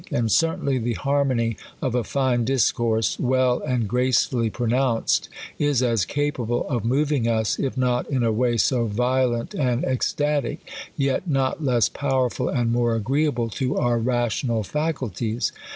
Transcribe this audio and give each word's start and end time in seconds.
And 0.09 0.31
certainly 0.31 0.79
the 0.79 0.95
harmony 0.95 1.57
of 1.79 1.93
a 1.93 2.03
fine 2.03 2.43
discourse, 2.43 3.19
well 3.19 3.61
and 3.61 3.87
gracefully 3.87 4.49
pro 4.49 4.65
nounced, 4.65 5.29
is 5.59 5.83
as 5.83 6.05
capable 6.05 6.67
of 6.67 6.83
moving 6.83 7.27
us, 7.27 7.59
if 7.59 7.77
not 7.77 8.09
in 8.09 8.23
a 8.23 8.31
way 8.31 8.57
so 8.57 8.87
violent 8.87 9.53
and 9.53 9.83
ecstatic, 9.83 10.67
yet 10.97 11.27
not 11.29 11.63
less 11.63 11.87
powerful, 11.87 12.49
and 12.49 12.71
more 12.71 12.95
agreeable 12.95 13.49
to 13.51 13.77
our 13.77 13.99
rational 13.99 14.63
faculties. 14.63 15.51